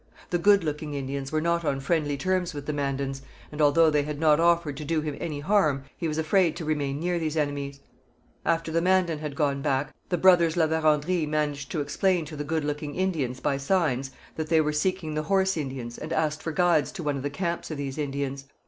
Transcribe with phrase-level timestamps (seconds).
[0.31, 4.01] The Good looking Indians were not on friendly terms with the Mandans, and, although they
[4.01, 7.37] had not offered to do him any harm, he was afraid to remain near these
[7.37, 7.81] enemies.
[8.43, 12.43] After the Mandan had gone back, the brothers La Vérendrye managed to explain to the
[12.43, 16.51] Good looking Indians by signs that they were seeking the Horse Indians and asked for
[16.51, 18.45] guides to one of the camps of these Indians.